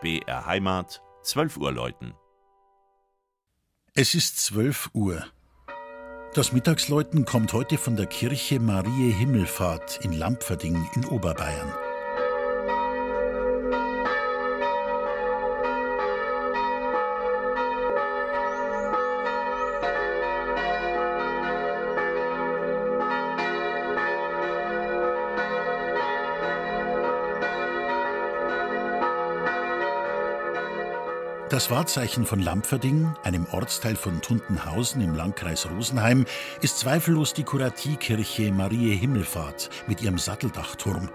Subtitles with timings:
[0.00, 2.14] BR Heimat, 12 Uhr läuten.
[3.94, 5.26] Es ist 12 Uhr.
[6.32, 11.74] Das Mittagsläuten kommt heute von der Kirche Marie Himmelfahrt in Lampferding in Oberbayern.
[31.50, 36.24] Das Wahrzeichen von Lampferding, einem Ortsteil von Tuntenhausen im Landkreis Rosenheim,
[36.62, 41.10] ist zweifellos die Kuratiekirche Marie Himmelfahrt mit ihrem Satteldachturm.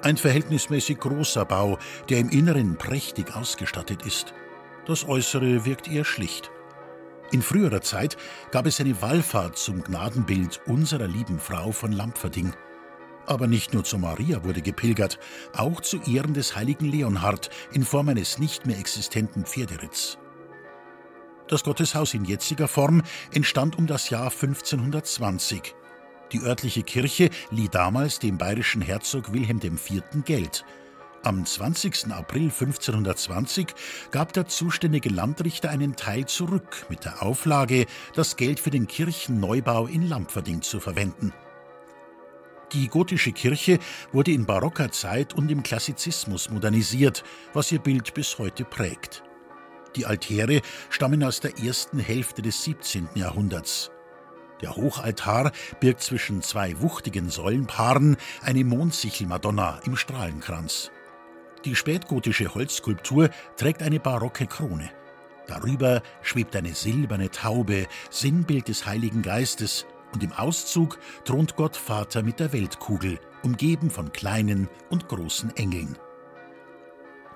[0.00, 1.76] Ein verhältnismäßig großer Bau,
[2.08, 4.32] der im Inneren prächtig ausgestattet ist.
[4.86, 6.50] Das Äußere wirkt eher schlicht.
[7.30, 8.16] In früherer Zeit
[8.50, 12.54] gab es eine Wallfahrt zum Gnadenbild unserer lieben Frau von Lampferding.
[13.28, 15.18] Aber nicht nur zu Maria wurde gepilgert,
[15.54, 20.16] auch zu Ehren des heiligen Leonhard in Form eines nicht mehr existenten Pferderitts.
[21.46, 25.74] Das Gotteshaus in jetziger Form entstand um das Jahr 1520.
[26.32, 30.02] Die örtliche Kirche lieh damals dem bayerischen Herzog Wilhelm IV.
[30.24, 30.64] Geld.
[31.22, 32.10] Am 20.
[32.10, 33.74] April 1520
[34.10, 39.86] gab der zuständige Landrichter einen Teil zurück mit der Auflage, das Geld für den Kirchenneubau
[39.86, 41.34] in Lampferding zu verwenden.
[42.72, 43.78] Die gotische Kirche
[44.12, 49.22] wurde in barocker Zeit und im Klassizismus modernisiert, was ihr Bild bis heute prägt.
[49.96, 50.60] Die Altäre
[50.90, 53.08] stammen aus der ersten Hälfte des 17.
[53.14, 53.90] Jahrhunderts.
[54.60, 60.90] Der Hochaltar birgt zwischen zwei wuchtigen Säulenpaaren eine Mondsichelmadonna im Strahlenkranz.
[61.64, 64.90] Die spätgotische Holzskulptur trägt eine barocke Krone.
[65.46, 72.22] Darüber schwebt eine silberne Taube, Sinnbild des Heiligen Geistes, und im Auszug thront Gott Vater
[72.22, 75.96] mit der Weltkugel, umgeben von kleinen und großen Engeln.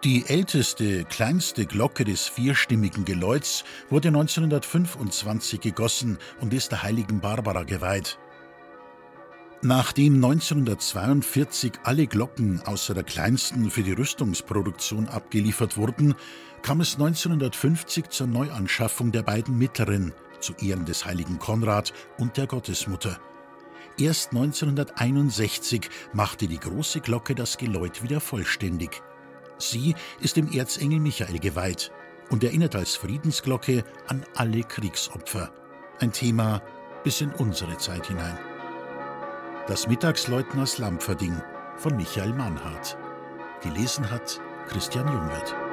[0.04, 7.62] Die älteste, kleinste Glocke des vierstimmigen Geläuts wurde 1925 gegossen und ist der heiligen Barbara
[7.62, 8.18] geweiht.
[9.64, 16.16] Nachdem 1942 alle Glocken außer der kleinsten für die Rüstungsproduktion abgeliefert wurden,
[16.62, 20.12] kam es 1950 zur Neuanschaffung der beiden mittleren,
[20.42, 23.18] zu Ehren des heiligen Konrad und der Gottesmutter.
[23.98, 29.02] Erst 1961 machte die große Glocke das Geläut wieder vollständig.
[29.58, 31.92] Sie ist dem Erzengel Michael geweiht
[32.30, 35.52] und erinnert als Friedensglocke an alle Kriegsopfer.
[36.00, 36.62] Ein Thema
[37.04, 38.38] bis in unsere Zeit hinein.
[39.66, 41.40] Das Mittagsläuten aus Lampferding
[41.76, 42.96] von Michael Mannhardt.
[43.62, 45.71] Gelesen hat Christian Jungwirth.